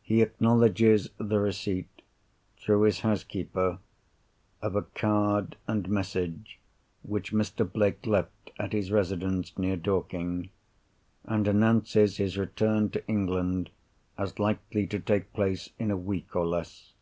He 0.00 0.22
acknowledges 0.22 1.10
the 1.18 1.38
receipt 1.38 2.00
(through 2.56 2.80
his 2.84 3.00
housekeeper) 3.00 3.78
of 4.62 4.74
a 4.74 4.80
card 4.80 5.56
and 5.68 5.86
message 5.86 6.58
which 7.02 7.34
Mr. 7.34 7.70
Blake 7.70 8.06
left 8.06 8.52
at 8.58 8.72
his 8.72 8.90
residence 8.90 9.58
near 9.58 9.76
Dorking, 9.76 10.48
and 11.24 11.46
announces 11.46 12.16
his 12.16 12.38
return 12.38 12.88
to 12.88 13.06
England 13.06 13.68
as 14.16 14.38
likely 14.38 14.86
to 14.86 14.98
take 14.98 15.30
place 15.34 15.68
in 15.78 15.90
a 15.90 15.96
week 15.98 16.34
or 16.34 16.46
less. 16.46 16.94